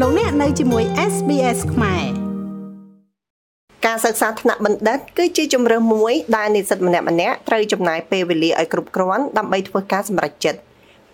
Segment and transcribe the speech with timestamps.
[0.00, 2.04] លោកអ្នកនៅជាមួយ SBS ខ្មែរ
[3.86, 7.08] ការសិក្សាថ្នាក់បណ្ឌិតគឺជាជំរើសមួយដែលនិស្សិតម្នាក់ៗ
[7.48, 10.60] ត្រូវចំណាយពេលវេលាឲ្យគ្រប់គ្រាន់ដើម្បីធ្វើការសម្រេចចិត្ត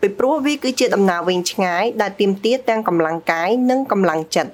[0.00, 4.52] ពីព្រោះវាគឺជាដំណើរវែងឆ្ងាយដែលទាមទារទាំងកម្លាំងកាយនិងកម្លាំងចិត្ត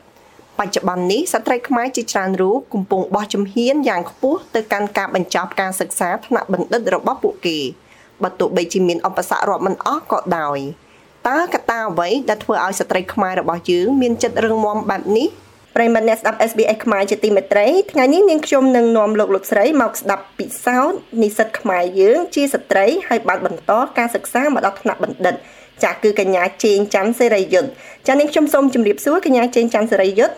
[0.58, 7.58] បច្ចុប្បន្ននេះស្ត្រីខ្មែរជាច្រើនរូបកំពុងបោះជំហានយ៉ាងខ្ពស់ទៅកាន់ការបញ្ចប់ការសិក្សាថ្នាក់បណ្ឌិតរបស់ពួកគេ
[8.22, 10.58] បើទោះបីជាមានឧបសគ្គរាប់មិនអស់ក៏ដោយ
[11.29, 15.28] តើកត្តាអ្វីដែលធ្វើឲ្យស្ត្រីខ្មែររបស់យើងមានចិត្តរឹងមាំបែបនេះ
[15.77, 25.34] ប្រិមត្តអ្នកស្ដាប់ SBS ខ្មែរជាទីមេត្រីថ្ងៃនេះនាងខ្ញុំនឹងនាំលោកលោកស្រីមកស្ដាប់ពិសោធន៍និស្សិតខ្មែរយើងជាស្ត្រីហើយបានបន្តការសិក្សាមកដល់ថ្នាក់បណ្ឌិត
[25.84, 27.70] ចាគឺកញ្ញាជេងច័ន្ទសេរីយុទ្ធ
[28.06, 30.34] ចានាងខ្ញុំសូមជម្រាបសួរកញ្ញាជេងច័ន្ទសេរីយុទ្ធ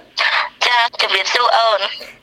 [0.67, 1.81] ចាជម្រាបសួរអូន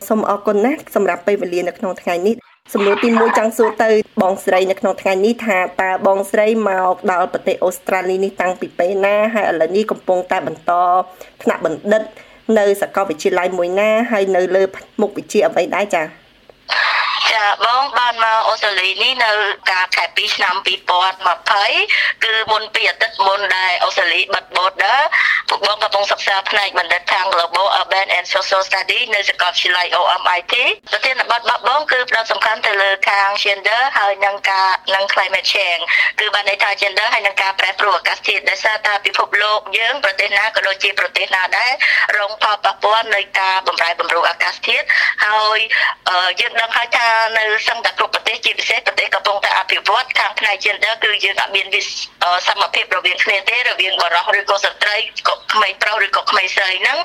[0.07, 2.35] សូមអរគុណណាស់សម្រាប់ពេលវេលានៅក្នុងថ្ងៃនេះ
[2.73, 3.89] សំណួរទី1ចង់សួរទៅ
[4.21, 10.71] បងស្រីនៅក្នុងថ្ងៃនេះថាតើបងស្រីមកដល់ប្រទេសអូស្ត្រាលីនេះតាំងពីពេលណាហើយឥឡូវនេះកំពុងតែបន្ត
[11.43, 12.01] ថ្នាក់បណ្ឌិត
[12.57, 14.63] នៅសាកលវិទ្យាល័យមួយណាហើយនៅលើ
[15.01, 16.24] មុខវិជ្ជាអ្វីដែរចា៎
[17.35, 19.31] ចាបងបានមកអូស្ត្រាលីនេះនៅ
[19.71, 20.55] កាលខែ2ឆ្នាំ
[21.19, 24.99] 2020គឺមុនពីអាទិត្យមុនដែលអូស្ត្រាលីបិទ border
[25.49, 30.53] ពួកបងកំពុងសិក្សាផ្នែកបណ្ឌិតខាង Global Urban and Social Study នៅសាកលវិទ្យាល័យ OMIT
[30.91, 35.83] ប្រធានបទរបស់បងគឺផ្ដោតសំខាន់ទៅលើខាង gender ហើយនិងការនិង climate change
[36.19, 41.71] គឺបានន័យថា gender ហើយនិងការប្រែប្រួលអាកាសធាតុដោយសារតែពិភពលោកយើងប្រទេសណាក៏ដូចជាប្រទេសណាដែរ
[42.17, 44.85] រងផលប៉ះពាល់នៃការបម្រែបម្រួលអាកាសធាតុ
[45.25, 45.59] ហើយ
[46.39, 51.67] យើងដឹងហើយថានៅសឹងតែគ្រប់ប្រទេសជាពិសេសប្រទេសកំពុងតែអភិវឌ្ឍខាងផ្នែក gender គឺយើងអត់មាន
[52.47, 56.97] សមភាពរវាងគ្នាទេរវាងបរិសុទ្ធឬក៏ស្ត្រីក៏ក្មេងប្រុសឬក៏ក្មេងស្រីហ្នឹង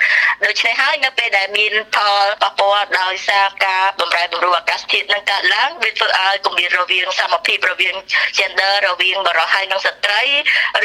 [0.47, 7.95] ដូច្នេះហើយនៅពេលដែលមានផលប៉ះពាល់ដោយសារការបំរែបំរួលអាកាសធាតុនឹងកើតឡើងវាធ្វើឲ្យគម្លាតរវាងសមភាពរវាង
[8.39, 10.23] gender រវាងបរិសុទ្ធហើយនិងស្ត្រី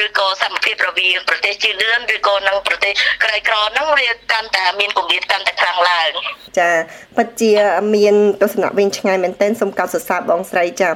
[0.03, 6.11] ឬក៏សមភាពរវាងប្រទេសជាលឿនឬក៏នឹងប្រទេសក្រីក្រហ្នឹងវាកាន់តែមានគម្លាតកាន់តែខ្លាំងឡើង
[6.59, 6.69] ចា
[7.17, 7.51] ពិតជា
[7.95, 10.89] មានទស្សនៈវិញឆ្ងាយមែនទែនសូមកោតសរសើរបងស្រីចា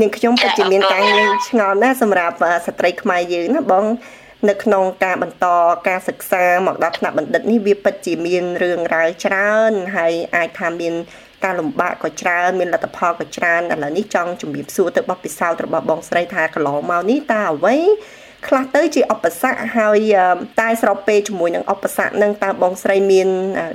[0.00, 2.36] នាងខ្ញុំពិតជាមានការងារឆ្ងល់ណាស់សម្រាប់
[2.66, 3.84] ស្ត្រីខ្មែរយើងណាបង
[4.48, 5.46] នៅក្នុងការបន្ត
[5.88, 10.94] ការសិក្សាមកដល់ថ្នាក់បណ្ឌិតនេះវាពិតជាមានរឿងរ៉ាវច្រើនហើយអាចថាមាន
[11.44, 17.76] ការលំបាកក៏ច្រើនមានលទ្ធផលក៏ច្រើនឥឡូវនេះចង់ជំរាបសួរទៅបបពិសោធន៍របស់បងស្រីថាកន្លងមកនេះតើអ្វី
[18.48, 20.14] ខ្លះទៅជាឧបសគ្គហើយ
[20.60, 23.28] តែស្របពេលជាមួយនឹងឧបសគ្គនឹងតើបងស្រីមាន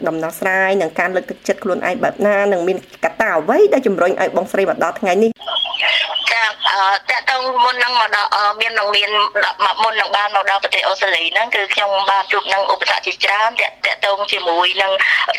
[0.07, 5.31] ដំណោះស្រាយនឹងការលើកទឹកចិត្តខ្លួនឯងបែបណានឹងមានកត្តាអ្វីដែលជំរុញឲ្យបងស្រីមកដល់ថ្ងៃនេះ
[7.09, 8.29] ចាតើតើមុននឹងមកដល់
[8.61, 9.09] មាននឹងមាន
[9.83, 14.91] មុននឹងបានមកដល់ប្រទេសអូស្ត្រាលីហ្នឹងគឺខ្ញុំបានជួបនឹងឧបសគ្គជាច្រើនតើតើតជាមួយនឹង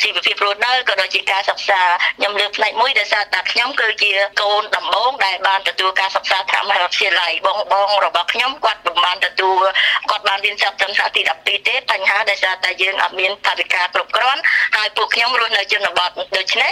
[0.02, 1.80] ជីវភាពរស់នៅក៏ដូចជាការសិក្សា
[2.18, 9.62] ខ្ញុំលើកផ្នែកមួយដែលថាតាខ្ញុំគឺជាកូនដំបងដែលបានទទួលការសិក្សាតាមមហាវិទ្យាល័យបងបងរបស់ខ្ញុំគាត់មិនបានទទួល
[10.10, 14.40] គាត់បានរៀនចប់ត្រឹមថ្នាក់ទី12ទេបញ្ហាដោយសារតែយើងអត់មានថវិកាគ្រប់គ្រាន់
[14.76, 16.70] ហើយពួកខ្ញុំរស់នៅជនបទដូច្នេះ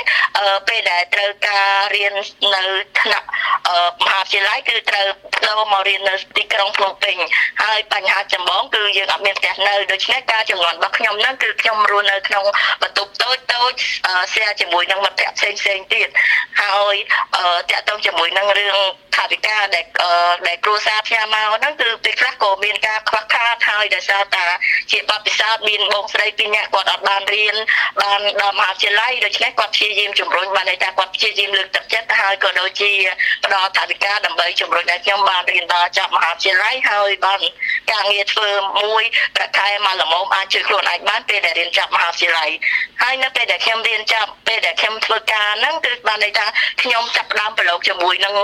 [0.68, 2.14] ពេលដែលត្រូវការរៀន
[2.54, 2.62] នៅ
[3.00, 3.26] ថ្នាក់
[4.04, 5.06] មហាវិទ្យាល័យគឺត្រូវ
[5.44, 7.16] ចូលមករៀននៅទីក្រុងភ្នំពេញ
[7.62, 12.44] ហើយបញ្ហាចម្បងគឺយើងអត់មានផ្ទះនៅដូច្នេះការចំនួនរបស់ខ្ញុំហ្នឹងគឺខ្ញុំរស់នៅក្នុង
[12.82, 13.72] បន្ទប់តូចតូច
[14.34, 16.08] សែជាមួយនឹងមិត្តភ័ក្តិផ្សេងផ្សេងទៀត
[16.62, 16.94] ហើយ
[17.70, 18.76] តាក់ទងជាមួយនឹងរឿង
[19.16, 19.84] ថាវិការដែល
[20.46, 24.46] ដែលគ្រួសារផ្ញើមកហ្នឹងគឺពេលខ្លះក៏មានការខ្វះខាតហើយដោយសារតា
[24.92, 27.56] ជាបទពិសោធន៍មានបងស្រីពីរនាក់គាត់អត់បានរៀន
[28.02, 32.92] បានដល់មហាវិទ្យាល័យដូច្នេះគាត់ព្យាយាមជំរុញបានន័យថាគាត់ព្យាយាមលើកទឹកចិត្តហើយក៏ដូចជា
[33.44, 37.40] ផ្ដល់ថវិកាដើម្បីជំរុញឲ្យខ្ញុំបានរៀនដល់ចប់មហាវិទ្យាល័យហើយបាន
[37.90, 39.04] ការងារធ្វើមួយ
[39.36, 42.50] ប្រាក់ខែមកល្មមអាចជួយខ្លួនឯងបានពេលដែលរៀនចប់មហាវិទ្យាល័យ
[43.02, 46.46] ហើយនៅពេលដែលខ្ញុំរៀនចប់ពេលដែលខ្ញុំធ្វើការហ្នឹងគឺបានន័យថា
[46.82, 48.34] ខ្ញុំចាប់ផ្ដើមប្រឡូកជាមួយនឹង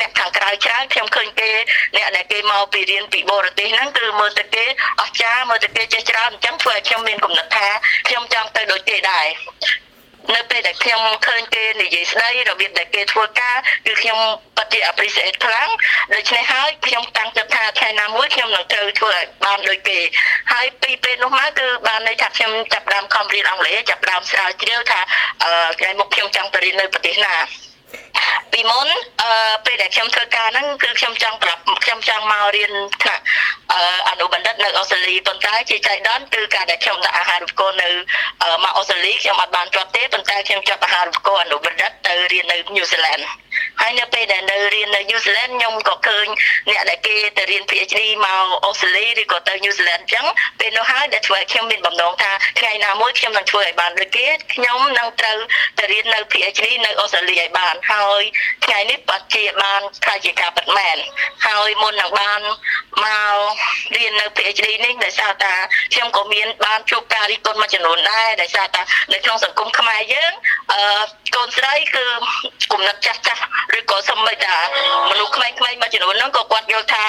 [0.00, 1.50] អ្នកខាងក្រៅច្រើនខ្ញុំឃើញគេ
[1.96, 4.64] អ្នកដែលគេមកពីរៀនពីបរទេសហ្នឹងគឺមើលទៅគេ
[5.00, 7.68] អស្ចារ្យមើលទៅគេចេះច្រើនអញ្ចឹងធ្វើឲ្យខ្ញុំមានគំនិតថា
[8.08, 9.26] ខ្ញុំចង់ទៅដូចគេដែរ
[10.32, 14.18] នៅពេលដែលខ្ញុំឃើញគេនិយាយស្ដីរបៀបដែលគេធ្វើការគឺខ្ញុំ
[14.56, 15.68] ពិតជា appreciate ខ្លាំង
[16.14, 19.98] ដូច្នេះហើយខ្ញុំតាំងចិត្តថាថ្ងៃណាមួយខ្ញុំនឹងត្រូវធ្វើឲ្យបានដូចគេ
[20.52, 25.00] ហើយពីពេលនោះមកគឺបានន័យថាខ្ញុំចាប់ដើមខំរៀនអង់គ្លេសចាប់ដើមស្រាវជ្រាវថា
[25.78, 27.34] ថ្ងៃមុខខ្ញុំចង់ទៅរៀននៅប្រទេសណា
[28.52, 28.88] ពីមុន
[29.22, 33.22] អឺពេលដែលខ្ញុំធ្វើការហ្នឹងគឺខ្ញុំចង់ប្រាប់ខ្ញុំចង់មករៀនថ្នាក់
[33.72, 37.88] អឺអនុបណ្ឌិតនៅអូស្ត្រាលីប៉ុន្តែជាចៃដន្យគឺការដែលខ្ញុំដាក់អាហារូបករណ៍នៅ
[38.64, 43.22] មកអូស្ត្រាលីខ្ញុំអត់បានជាប់ទេប៉ុន្តែខ្ញុំចាប់អាហារូបករណ៍អនុបណ្ឌិតទៅរៀននៅញូហ្សេឡង់
[43.80, 46.26] ហើយនៅពេលដែលនៅរៀននៅ New Zealand ខ្ញុំក៏ឃើញ
[46.70, 50.26] អ្នកដែលគេទៅរៀន PhD មកអូស្ត្រាលីឬក៏ទៅ New Zealand អញ្ចឹង
[50.60, 55.38] ពេលនោះហើយដែលធ្វើឲ្យខ្ញុំមានបំណងថាថ្ងៃណាមួយខ្ញុំនឹងធ្វើឲ្យបានដូចគេខ្ញុំនឹងត្រូវ
[55.78, 58.22] ទៅរៀននៅ PhD នៅអូស្ត្រាលីឲ្យបានហើយ
[58.64, 60.96] ថ្ងៃនេះបាត់ជាបានខ្លាចជាការពិតមែន
[61.46, 62.40] ហើយមុននឹងបាន
[63.04, 63.36] មក
[63.96, 65.54] រៀននៅ PhD នេះដោយសារតា
[65.92, 68.82] ខ្ញុំក៏មានបានជួបការរិះគន់មួយចំនួនដែរដោយសារតា
[69.12, 70.32] នៅក្នុងសង្គមខ្មែរយើង
[70.72, 70.80] អឺ
[71.34, 72.04] កូនស្រីគឺ
[72.72, 73.42] គំនិតចាស់ចាស់
[73.78, 74.56] ឬក៏សម្បីតា
[75.10, 77.04] មនុស្សក្មេងៗមួយចំនួនហ្នឹងក៏គាត់យល់ថា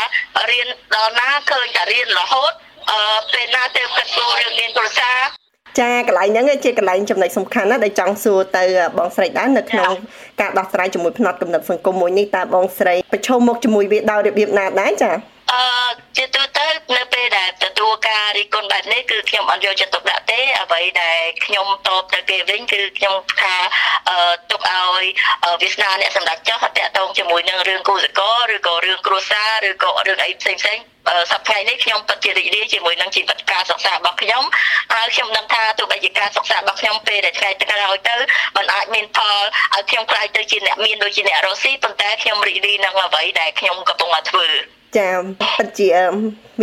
[0.51, 2.51] រៀនដល់ណាឃើញតែរៀនរហូត
[2.91, 2.99] អឺ
[3.33, 5.19] ពេលណាទៅគិតគូររឿងមានគ្រួសារ
[5.79, 8.63] ចាកន្លែងហ្នឹងជាកន្លែងចំណុចសំខាន់ណាស់ដែលចង់សួរទៅ
[8.97, 9.91] បងស្រីដែរនៅក្នុង
[10.41, 15.34] ការដោះស្រាយជាមួយផ្នត់កំណត់សង្គមមួយនេះតើបងស្រីប្រឈមមុខជាមួយវាដោយរបៀបណាដែរចាអឺ
[16.17, 16.67] ជាទូទៅ
[16.97, 23.55] នៅពេលដែលទទួលការរីកគុណបែបនេះគឺខ្ញុំអត់យកចិត្តទុកដាក់ទេអ្វីដែលខ្ញុំតបទៅគេវិញគឺខ្ញុំថា
[24.09, 24.17] អឺ
[24.51, 25.05] ទុកឲ្យ
[25.61, 30.79] វាសនាអ្នកសម្ដេចចោះតាក់ទងជាមួយនឹងរឿងគូសកលឬក៏រឿងគ្រួសារឬក៏រឿងអីផ្សេងផ្សេង
[31.31, 34.43] សប្តាហ៍នេះខ្ញុំពិតជារីករាយជាមួយនឹងជីវិតការសិក្សារបស់ខ្ញុំ
[34.93, 38.15] ហើយខ្ញុំដឹងថាទោះបីជាការសិក្សារបស់ខ្ញុំពេលដែលថ្ងៃទៅក្រោយទៅ
[38.55, 39.35] มันអាចមានផល
[39.75, 44.47] ឲ្យខ្ញុំខ្លាយទៅជាអ្នកមានដូចជាអ្នករស់ស៊ីប៉ុន្តែខ្ញុំរីករាយនឹងអ្វីដែលខ្ញុំកំពុងតែធ្វើ
[44.97, 45.09] ចា
[45.57, 45.89] ពិតជា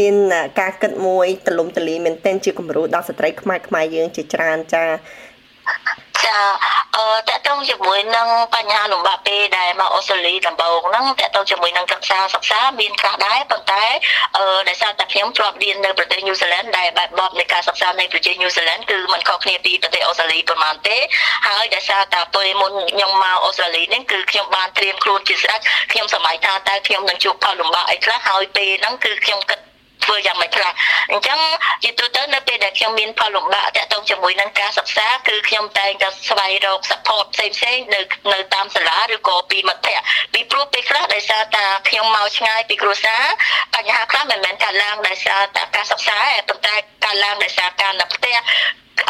[0.00, 0.14] មាន
[0.60, 4.84] ការគិតមួយទលំទលាយមែនទែនជាគំរូដល់ស្ត្រីខ្មែរខ្មែរយើងជាច្រើនចា
[6.24, 6.38] ចា
[6.96, 13.84] អឺតកតងជាមួយនឹងបញ្ហាលំបាកពេលដែលមកអូស្ត្រាលីដំបូងហ្នឹងតកតងជាមួយនឹងសិក្សាសិក្សាមានខ្លះដែរប៉ុន្តែ
[14.36, 20.96] អឺដោយសារតែខ្ញុំធ្លាប់រៀននៅប្រទេសញូហ្សេឡង់ដែលបែបបបនៃការសិក្សានៅប្រទេសញូហ្សេឡង់គឺมันខុសគ្នាពីប្រទេសអូស្ត្រាលីប្រហែលទេ
[21.48, 25.60] ហើយដោយសារតែពេលមុនខ្ញុំមកអូស្ត្រាលីនេះគឺខ្ញុំបានត្រៀមខ្លួនជាស្រេច
[25.92, 29.61] ខ្ញុំសម័យថាតើខ្ញុំនឹងជួបផលលំបាកអីខ្លះហើយពេលហ្នឹងគឺខ្ញុំគិត
[30.04, 30.72] ធ្វើយ៉ាងម៉េចខ្លះ
[31.10, 31.38] អញ្ចឹង
[31.82, 38.00] ជាទូទៅនៅពេលដែលខ្ញុំមានផលលំបាកតាក់ទងជាមួយនឹងការសិក្សាគឺខ្ញុំតែងតែស្វែងរក support ផ្សេងផ្សេងនៅ
[38.32, 43.22] នៅតាមសាលាឬក៏ពីមិត្តភ័ក្តិពីព្រោះពេលខ្លះដោយសារតាខ្ញុំមកឆ្ងាយពីគ្រួសារ
[43.74, 48.36] បញ្ហាខ្លះមិនមែនកើតឡើងដោយសារតែការសិក្សាទេប៉ុន្តែកើតឡើងដោយសារការនៅផ្ទះ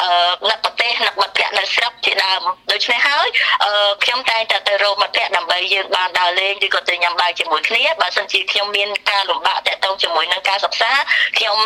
[0.01, 0.09] អឺ
[0.51, 2.43] នៅប្រទេសនៅមិត្តភ័ក្តិនៅស្រុកជាដើម
[2.73, 3.29] ដូច្នេះហើយ
[3.65, 10.93] អឺខ្ញុំតែងតែទៅរកមិត្តភ័ក្តិដើម្បីយើងបានដើរលេងឬក៏ទៅញ៉ាំបាយជាមួយគ្នាបើសិនជាខ្ញុំមានការលំបាកតាក់ទងជាមួយនឹងការសិក្សា
[11.39, 11.57] ខ្ញុំ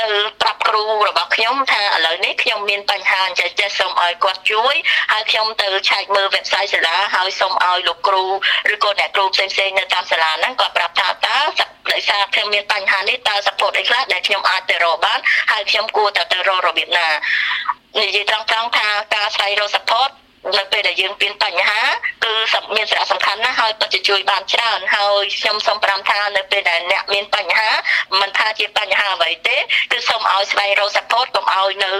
[0.00, 0.06] ទៅ
[0.42, 4.74] ប្រាប់គ្រូរបស់ខ្ញុំថាឥឡូវនេះខ្ញុំមានបញ្ហាអញ្ចឹងចេះសូមឲ្យគាត់ជួយ
[5.12, 8.24] ហើយខ្ញុំទៅឆែកមើល website សាលាហើយសូមឲ្យលោកគ្រូ
[8.74, 11.38] ឬក៏អ្នកគ្រូផ្សេងៗនៅតាមសាលាហ្នឹងគាត់ប្រាប់ថាតើ
[11.92, 15.18] ដោយសារខ្ញុំមានបញ្ហានេះតើ support អីខ្លះដែលខ្ញុំអាចទៅរកបាន
[15.52, 17.08] ហើយខ្ញុំគួរតែទៅរករបៀបណា
[18.00, 20.10] និយាយត្រង់ត្រង់ថាការស្វែងរក support
[20.58, 21.80] នៅពេលដែលយើងមានបញ្ហា
[22.24, 22.32] គឺ
[22.76, 27.70] មានសារៈសំខាន់ណាស់ហើយពិតជាជួយបានច្រើនហើយខ្ញុំសូមប្រាំថានៅពេលដែលអ្នកមានបញ្ហា
[28.20, 29.56] មិនថាជាបញ្ហាអ្វីទេ
[29.92, 31.90] គឺសូមឲ្យស្វែងរក support កុំឲ្យនៅ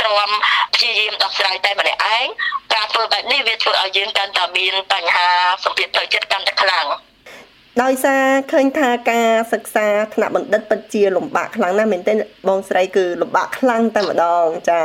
[0.00, 0.30] ទ្រាំ
[0.74, 2.26] ព្យាយាមដោះស្រាយតែម្នាក់ឯង
[2.74, 5.26] ការធ្វើបែបនេះវាធ្វើឲ្យយើងកាន់តែមានបញ្ហា
[5.64, 6.86] សម្ពាធផ្លូវចិត្តកាន់តែខ្លាំង
[7.82, 12.16] ដោយសារឃើញថាការសិក្សាថ្នាក់បណ្ឌិតពិតជាលំបាកខ្លាំងណាស់មែនទែន
[12.48, 14.80] បងស្រីគឺលំបាកខ្លាំងតែម្ដងចា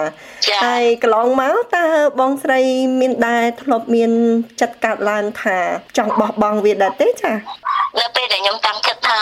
[0.66, 1.88] ហើយកន្លងមកតើ
[2.20, 2.60] បងស្រី
[3.00, 4.12] មានដែរធ្លាប់មាន
[4.62, 5.58] ចិត្តកាត់ឡើងថា
[5.98, 7.34] ចង់បោះបង់វាដែរទេចា
[8.00, 9.22] នៅពេលដែលខ្ញុំតាំងចិត្តថា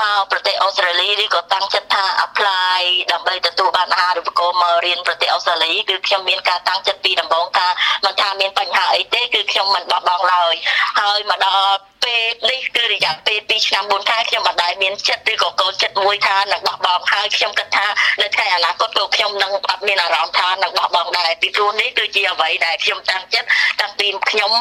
[0.00, 2.80] មកប្រទេសអូស្ត្រាលីឬក៏តាំងចិត្តថា apply
[3.12, 7.66] ដើម្បីទទួលបានអាហារូបករណ៍មករៀនប្រទេសអូស្ត្រាលីគឺខ្ញុំមានការតាំងចិត្តពីដំបូងថា
[8.04, 10.54] មិនថាមានបញ្ហាអីទេគឺខ្ញុំមិនបោះបង់ឡើយ
[11.00, 17.86] ហើយមកដល់ ពេលនេះគឺរយៈពេល2ឆ្នាំ4ខែខ្ញុំមិនដែលមានចិត្តឬក៏កូនចិត្តមួយថានឹងបោះបង់ហើយខ្ញុំគិតថា
[18.22, 23.48] នៅថ្ងៃអនាគតពួកខ្ញុំនឹងអត់មានអារម្មណ៍ថានឹងបោះបង់ដែរពីព្រោះនេះគឺជាអ្វីដែលខ្ញុំតាំងចិត្ត
[23.80, 24.52] តាំងពីខ្ញុំ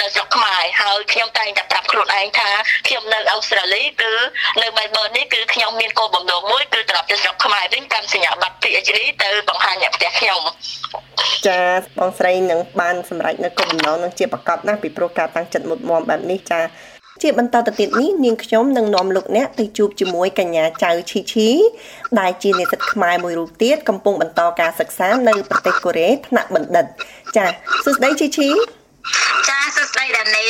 [0.00, 2.50] នៅស្រុកខ្មែរហើយខ្ញុំតែងតែប្រាប់ខ្លួនឯងថា
[2.86, 4.12] ខ្ញុំនៅអូស្ត្រាលីគឺ
[4.62, 10.40] នៅមែលប៊ននេះគឺខ្ញុំមានគោលបំណងមួយគឺត្រឡប់ទៅស្រុកខ្មែរវិញកាន់សញ្ញាបត្រ PhD ទៅបង្ហាញអ្នកផ្ទះខ្ញុំ
[11.46, 11.60] ចា
[11.98, 16.60] បងស្រីនឹងបានសម្រេចនៅគោលបំណងនឹងជាប្រកបណាស់ពីព្រោះការតាំងចិត្តមុតមមបែបនេះចា
[17.22, 21.48] ជាបន្តទៅទៀតនេះនាងខ្ញុំនឹងនាំលោកអ្នកទៅជួបជាមួយកញ្ញាចៅឈីឈី
[22.20, 26.84] ដែលជានិស្សិតខ្មែរមួយរូបទៀតកំពុងបន្តការសិក្សានៅប្រទេសកូរ៉េថ្នាក់បណ្ឌិត
[27.36, 27.44] ចា
[27.84, 28.48] សួស្តីឈីឈី
[29.48, 30.46] ចាសួស្តីដានី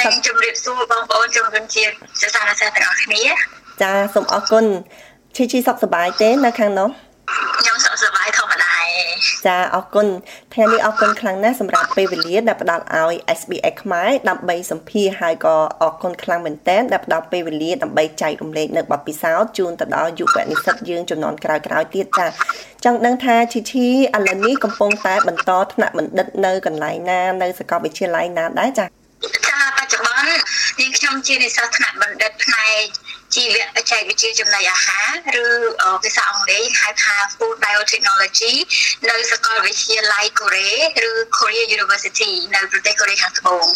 [0.00, 3.22] និងជម្រាបសួរបងប្អូនជំនុំជាតិសិស្សានុសិស្សទាំងអស់គ្នា
[3.82, 4.64] ចាសូមអរគុណ
[5.36, 6.88] ឈីឈីសុខសប្បាយទេនៅខាងនោះ
[7.60, 8.47] ខ្ញុំសុខសប្បាយធម្មតា
[9.46, 10.06] ចាអរគុណ
[10.54, 22.26] ថ្ងៃនេះអរគុណខ្លាំងណាស់សម្រាប់ពេលវេលាដែលផ្ដល់ឲ្យ SBX ខ្មែរដើម្បីសម្ភាសហើយក៏អរគុណខ្លាំងមែនទែនដែលផ្ដល់ពេលវេលាដើម្បីចែករំលែកនៅបទពិសោធន៍ជូនទៅដល់យុវនិស្សិតយើងចំនួនក្រោយៗទៀតចា
[22.84, 28.84] ចង់ដឹងថាឈីឈីឥឡូវនេះកំពុងតែបន្តថ្នាក់បណ្ឌិតនៅកន្លែងណានៅសាកលវិទ្យាល័យណាដែរចា
[29.48, 32.84] ចាបច្ចុប្បន្ននាងខ្ញុំជានិស្សិតថ្នាក់បណ្ឌិតផ្នែក
[33.38, 35.00] ជីវបច្ចេកវិទ្យាចំណីអាហា
[35.36, 35.46] រឬ
[36.04, 38.54] ភាសាអង់គ្លេសហៅថា Food Biotechnology
[39.10, 40.70] នៅសាកលវិទ្យាល័យកូរ៉េ
[41.08, 43.66] ឬ Korea University នៅប្រទេសកូរ៉េខាងត្បូង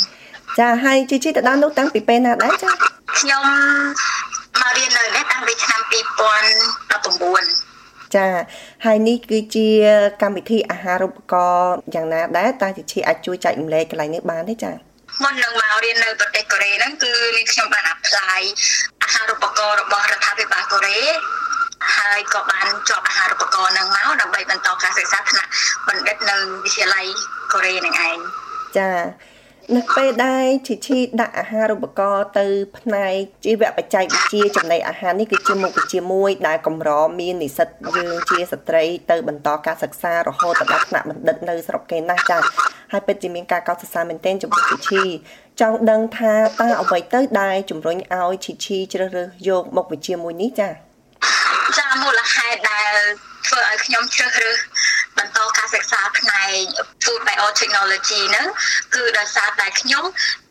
[0.59, 2.71] ចាហើយជីជីទៅដល់នោះតាំងពីពេលណាដែរចា
[3.19, 3.45] ខ្ញុំ
[4.61, 8.26] មករៀននៅនេះតាំងពីឆ្នាំ2019ចា
[8.85, 9.66] ហើយនេះគឺជា
[10.23, 14.73] កម្មវិធីអាហារូបករណ៍យ៉ាងណាដែរតើជាឈីអាចជួយចែករំលែកកន្លែងនេះបានទេចា
[15.23, 18.41] មុននឹងមករៀននៅប្រទេសកូរ៉េហ្នឹងគឺនេះខ្ញុំបាន apply
[19.02, 21.00] អាហារូបករណ៍របស់រដ្ឋាភិភិបាលកូរ៉េ
[21.97, 25.50] ហើយក៏បានជាប់អាហារូបករណ៍នឹងមកដើម្បីបន្តការសិក្សាថ្នាក់
[25.88, 27.07] បណ្ឌិតនៅវិទ្យាល័យ
[27.52, 28.19] កូរ៉េនឹងឯង
[28.76, 28.88] ចា
[29.76, 32.47] នៅពេលដែលជីឈីដាក់អាហារូបករណ៍ទៅ
[32.79, 33.14] ផ្នែក
[33.45, 42.38] ជីវៈបច្ចេកវិទ្យាចំណីអាហារនេះគឺជាមុខវិជ្ជាមួយដែលកម្រមាននិស្សិតយើងជាស្ត្រីទៅបន្តការសិក្សារហូតដល់ថ្នាក់បណ្ឌិតនៅស្រុកគេណាស់ចា
[42.93, 45.02] ហើយពិតជាមានការកោតសរសើរមែនទែនចំពោះជីឈី
[45.61, 50.71] ចង់ដឹងថាតើអ្វីទៅដែលជំរុញឲ្យជីឈីជ្រើសរើសយកមុខវិជ្ជាមួយនេះចា
[51.79, 52.95] ចាមូលហេតុដែល
[53.47, 54.59] ធ្វើឲ្យខ្ញុំជ្រើសរើស
[55.19, 56.55] បន្តការសិក្សាផ្នែក
[57.43, 58.47] Food Biotechnology ហ្នឹង
[58.95, 60.05] គឺដោយសារតែខ្ញុំ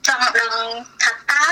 [0.07, 0.53] ចង់ដឹង
[1.03, 1.45] ថាតើ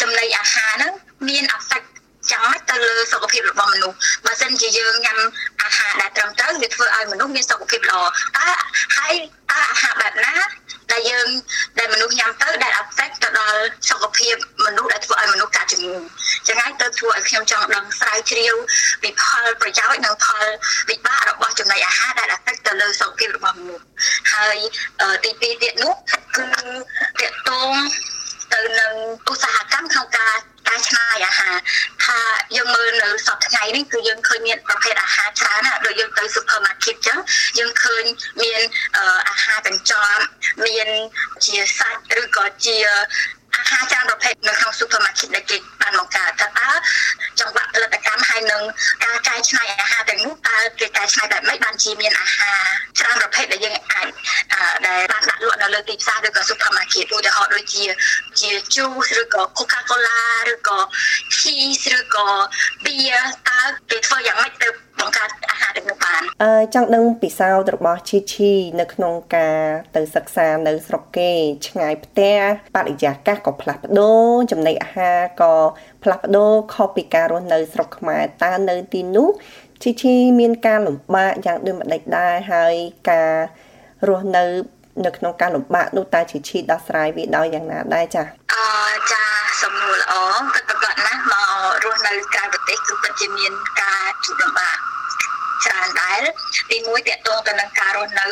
[0.00, 0.92] ចំណីអាហារហ្នឹង
[1.28, 1.86] មាន effect
[2.30, 5.18] ចាំមិនទៅលើសុខភាពរបស់មនុស្សបើសិនជាយើងញ៉ាំ
[5.62, 8.00] អាហារដែលត្រឹមត្រូវវាធ្វើឲ្យមនុស្សមានសុខភាពល្អ
[8.36, 8.48] តើ
[8.96, 9.14] ហើយ
[9.50, 10.34] តើអាហារបែបណា
[10.92, 11.26] ដែលយើង
[11.78, 14.34] ដែលមនុស្សញ៉ាំទៅដែល affect ទៅដល់សុខភាព
[14.66, 15.96] មនុស្សដែលធ្វើឲ្យមនុស្សកើតជំងឺ
[16.48, 18.54] ចឹងហើយទៅធ្វើឲ្យខ្ញុំចង់ដឹងស្រាវជ្រាវ
[19.02, 20.44] ពីផលប្រយោជន៍និងផល
[20.90, 23.84] វិបាករបស់ចំណីអាហារដែល affect ទៅលើសុខភាពរបស់មនុស្ស
[24.40, 24.58] ហើយ
[25.24, 25.94] ទី2ទៀតនោះ
[26.36, 26.44] គឺ
[27.20, 27.72] តកតង
[28.52, 28.92] ទៅនឹង
[29.30, 30.36] ឧស្សាហកម្មក្នុងការ
[30.68, 31.56] កែច្នៃអាហារ
[32.04, 32.18] ថា
[32.56, 37.18] យើងមើលនៅសប្តាហ៍ថ្ងៃនេះគឺយើងឃើញមានប្រភេទអាហារច្រើនណាស់ដូចយើងទៅ supermarket ចឹង
[37.58, 38.04] យើងឃើញ
[38.42, 38.60] មាន
[39.28, 40.22] អាហារកញ្ចប់
[40.66, 40.88] មាន
[41.44, 42.76] ជាសាច់ឬក៏ជា
[43.56, 46.70] អាហារច្រើនប្រភេទនៅក្នុង supermarket ដែលគេបានបង្កើតថាតើ
[47.40, 48.62] ចង្វាក់ផលិតកម្មហើយនឹង
[49.04, 52.60] ការកែច្នៃអាហារទាំងនោះតើគេកែច្នៃបែបម៉េចបានជាមានអាហារ
[52.98, 54.09] ច្រើនប្រភេទដែលយើងអាចដែលបា
[55.70, 57.84] នដាក់លក់នៅលើទីផ្សារឬក៏ supermarket ឧទាហរណ៍ដូចជា
[58.40, 60.20] ជា juice ឬក៏ Coca-Cola
[60.52, 60.78] ឬក៏
[61.38, 62.28] cheese ឬក៏
[62.84, 63.60] beer តើ
[63.90, 64.68] គេធ្វើយ៉ាងម៉េចទៅ
[65.00, 69.60] បង្កើតអាហារទាំងនោះបានអឺចង់ដឹងពិសោធន៍របស់ឈីឈីនៅក្នុងការ
[69.96, 71.32] ទៅសិក្សានៅស្រុកគេ
[71.68, 72.36] ឆ្ងាយផ្ទះ
[72.76, 75.54] បរិយាកាសក៏ផ្លាស់ប្ដូរចំណីអាហារក៏
[76.02, 79.28] ផ្លាស់ប្ដូរខុសពីការរស់នៅស្រុកខ្មែរតើនៅទីនោះ
[79.82, 82.74] ឈីឈីមានការលំបាកយ៉ាងដូចម្ដេចដែរហើយ
[83.10, 83.34] ការ
[84.08, 84.44] រស់នៅ
[85.06, 89.24] នៅក្នុងការលំបាកនោះតើឈីឈីដោះស្រាយវាដោយយ៉ាងណាដែរចា៎អឺចា
[89.62, 90.14] សំណួរល្អ
[90.54, 94.76] គិតប្រកបណាស់មករស់នៅក្រៅប្រទេសគឺពិតជាមានការជួបលំបាក
[95.64, 96.22] ច្រើនដែរ
[96.70, 98.28] ទីមួយតកតងទៅនឹងការរស់នៅ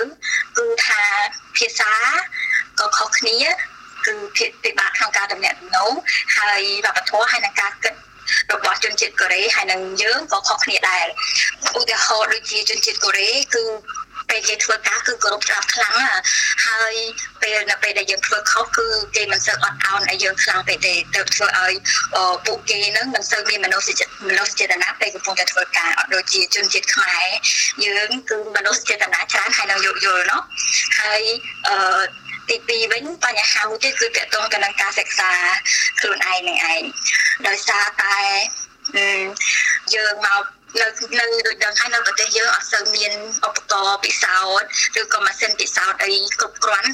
[0.58, 1.02] គឺថា
[1.56, 1.92] ភាសា
[2.78, 3.38] ក៏ខុសគ្នា
[4.06, 4.14] គឺ
[4.64, 5.92] ពិបាកក្នុងការតំណាក់តំណង
[6.36, 7.94] ហើយវប្បធម៌ហើយនឹងការគិត
[8.52, 11.06] របស់ជនជាតិកូរ៉េហើយនឹងយើងក៏ខុសគ្នាដែរ
[11.78, 13.64] ឧទាហរណ៍ដូចជាជនជាតិកូរ៉េគឺ
[14.30, 16.12] ពេលយើងធ្វើការគឺគោរពច្បាប់ខ្លាំងណា
[16.66, 16.94] ហើយ
[17.42, 21.72] ពេលនៅពេលដែលយើងធ្វើខុសគឺគេមិនសូវអត់ឱនឲ្យយើងខ្លាំងពេកទេទៅធ្វើឲ្យ
[22.46, 23.88] ពួកគេនឹងមិនសូវមានមនុស្ស
[24.28, 27.26] មនុស្សចេតនាពេលកំពុងតែធ្វើការអត់ដូចជាជនជាតិខ្មែរ
[27.84, 30.40] យើងគឺមនុស្សចេតនាច្រើនហើយនឹងយោគយល់នោះ
[31.00, 31.22] ហើយ
[31.68, 32.02] អឺ
[32.48, 35.30] ទី2វិញបញ្ហាមួយទៀតគឺតកតងទៅនឹងការសិក្សា
[36.00, 36.82] ខ្លួនឯងនឹងឯង
[37.48, 38.18] ដោយសារតែ
[39.94, 40.42] យើងមក
[40.76, 40.86] នៅ
[41.18, 43.12] នៅដូចដឹងហើយនៅប្រទេសយើងអត់សូវមាន
[43.48, 44.68] ឧបករណ៍ពិសោធន៍
[45.00, 46.90] ឬក៏ម៉ាស៊ីនពិសោធន៍អីគ្រប់គ្រាន់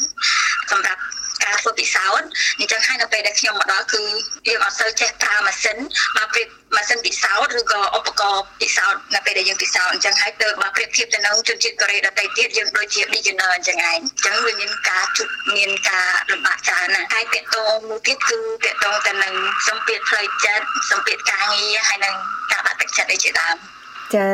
[0.70, 1.00] សម្រាប់
[1.44, 2.28] ការធ្វើពិសោធន៍
[2.60, 4.02] អញ្ចឹងហើយនៅពេលដែលខ្ញុំមកដល់គឺ
[4.48, 5.78] យើងអត់សូវចេះប្រើម៉ាស៊ីន
[6.16, 19.34] បើប្រៀបម៉ាស៊ីនពិសោធន៍ឬក៏ឧបករណ៍ពិសោធន៍នៅពេលដែលយើងពិសោធន៍អញ្ចឹងហើយទៅបើប្រៀបធៀបទៅនឹងជនជាតិកូរ៉េដទៃទៀតយើងដូចជា beginner អញ្ចឹងឯងអញ្ចឹងវាមានការជួបមានការលំបាកច្រើនណាស់ហើយតកតងមួយទៀតគឺតកតងទៅនឹង
[19.68, 22.14] សម្ពាធផ្លូវចិត្តសម្ពាធការងារហើយនឹង
[22.52, 23.56] ការដាក់ទឹកចិត្តអីជាដើម
[24.16, 24.30] ចា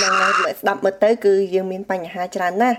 [0.00, 2.78] នឹងឲ្យស្ដាប់មើលទៅគឺយើងមានបញ្ហាច្រើនណាស់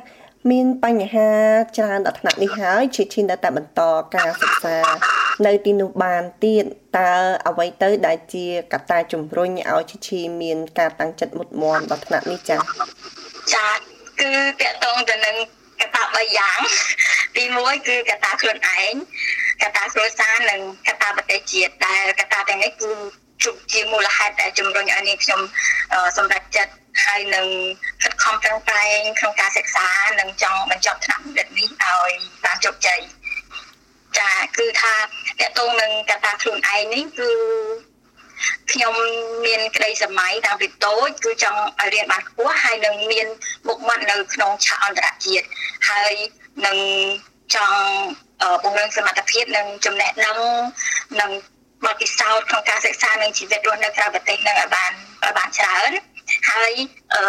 [0.51, 1.31] មានបញ្ហា
[1.77, 3.81] ច្រើនដល់ថ្នាក់នេះហើយឈីឈីនៅតែបន្ត
[4.15, 4.77] ការសិក្សា
[5.45, 6.63] នៅទីនោះបានទៀត
[6.97, 7.11] តើ
[7.47, 12.59] អ្វីទៅដែលជាកត្តាជំរុញឲ្យឈីឈីមានការតាំងចិត្តមុតមមដល់ថ្នាក់នេះចា៎
[13.53, 13.67] ចា
[14.19, 15.35] គឺតកតងទៅនឹង
[15.81, 16.59] កត្តា3យ៉ាង
[17.35, 18.93] ទី1គឺកត្តាខ្លួនឯង
[19.61, 22.91] កត្តាគ្រួសារនិងកត្តាប្រទេសជាតិដែលកត្តាទាំងនេះគឺ
[23.43, 25.41] ជុំជាមូលហេតុដែលជំរុញឲ្យនាងខ្ញុំ
[26.17, 26.73] សម្រេចចិត្ត
[27.05, 27.47] ហើយនឹង
[28.01, 29.87] ខិតខំប្រឹងប្រែងក្នុងការសិក្សា
[30.19, 32.11] និងចង់បញ្ចប់ថ្នាក់បណ្ឌិតនេះឲ្យ
[32.45, 32.99] បានជោគជ័យ
[34.19, 35.05] ចាគឺថាត
[35.41, 37.31] កតងនឹងកត្តាខ្លួនឯងនេះគឺ
[38.71, 38.95] ខ្ញុំ
[39.45, 43.27] មានក្តីសម័យតាំងពីតូចគឺចង់ឲ្យរៀនបានខ្ពស់ហើយនឹងមាន
[43.67, 45.45] មុខមាត់នៅក្នុងឆាកអន្តរជាតិ
[45.89, 46.13] ហើយ
[46.65, 46.77] នឹង
[47.55, 47.79] ចង់
[48.63, 50.37] ពង្រឹងសមត្ថភាពនិងចំណេះដឹង
[51.21, 51.31] និង
[51.85, 54.91] បទពិសោធន៍ក្នុងការសិក្សានិងជីវិតរស់នៅក្រៅប្រទេសនឹងឲ្យបាន
[55.23, 55.91] ឲ្យបានច្រើន
[56.49, 56.71] ហើយ
[57.13, 57.23] អឺ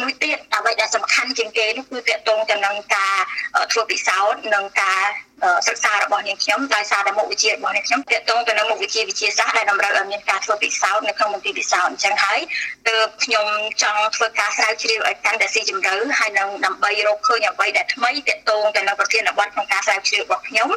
[0.00, 3.16] មួយទៀតអ្វីដែលសំខាន់ជាងគេនោះគឺតកតងទៅនឹងការ
[3.72, 5.02] ធ្វើពិសោធន៍និងការ
[5.68, 12.40] សិក្សារបស់នាងខ្ញុំដោយសារតែមុខវិជ្ជារបស់នាងខ្ញុំតកតងទៅនឹងមុខវិជ្ជាវិទ្យាសាស្ត្រដែលតម្រូវឲ្យមានការធ្វើពិសោធន៍នៅក្នុងមន្ទីរពិសោធន៍អញ្ចឹងហើយ
[12.88, 13.46] ទើបខ្ញុំ
[13.82, 20.68] ចង់ធ្វើការស្រាវជ្រាវឲ្យកាន់តែស៊ីជម្រៅហើយនឹងដើម្បីរកឃើញអ្វីដែលថ្មីតកតងទៅនឹងប្រធានបទក្នុងការស្រាវជ្រាវរបស់ខ្ញុំ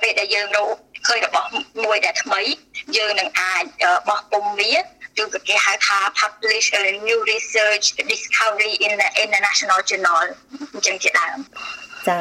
[0.00, 0.76] ពេលដែលយើងរក
[1.06, 1.48] ឃើញរបស់
[1.84, 2.40] មួយដែលថ្មី
[2.96, 3.64] យើងនឹងអាច
[4.08, 4.74] បោះពុំវា
[5.22, 10.24] ឬក៏គេហៅថា publish a new research discovery in the international journal
[10.74, 11.36] អញ្ចឹងជាដើម
[12.08, 12.20] ចា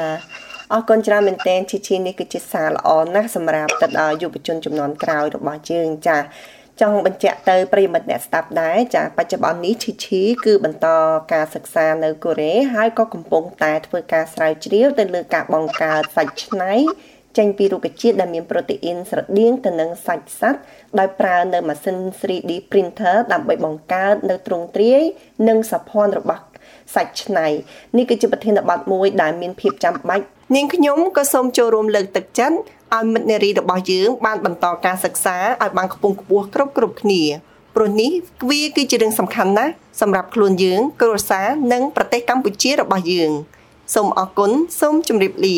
[0.74, 6.18] អរគុណច្រើនមែនទែនជីជីនេះគឺជាសារល្អណាស់សម្រាប់ទៅដល់យុវជនចំនួនក្រោយរបស់យើងចា
[6.82, 10.88] ចង់បញ្ជាក់ទៅប្រិមិត្តអ្នកស្ដាប់ដែរចាបច្ចុប្បន្ននេះឈីឈីគឺបន្ត
[11.34, 16.74] ការសិក្សានៅកូរ៉េហើយក៏កំពុងតែធ្វើការស្រាវជ្រាវទៅលើការបង្កើតសាច់ឆ្នៃ
[17.38, 20.62] ចេញពីរុក្ខជាតិដែលមានប្រូតេអ៊ីនស្រដៀងទៅនឹងសាច់សត្វ
[21.00, 25.02] ដោយប្រើនៅម៉ាស៊ីន 3D printer ដើម្បីបង្កើតនៅទ្រង់ទ្រាយ
[25.48, 26.44] និងសោភ័ណរបស់
[26.96, 27.48] សាច់ឆ្នៃ
[27.98, 30.26] នេះគឺជាប្រធានបទមួយដែលមានភាពចាំបាច់
[30.56, 32.58] នាងខ្ញុំក៏សូមចូលរួមលើកទឹកចិត្ត
[32.96, 37.22] ឲ្យមិត្តនារីរបស់យើងបានបន្តការសិក្សាឲ្យបានខ្ពង់ខ្ពស់គ្រប់គ្រប់គ្នា
[37.76, 38.12] ព្រោះនេះ
[38.50, 39.72] វាគឺជារឿងសំខាន់ណាស់
[40.02, 43.32] សម្រាប់ខ្លួនយើង គ្រួសារនិងប្រទេសកម្ពុជារបស់យើង
[43.94, 45.58] សូមអរគុណសូមជម្រាបលា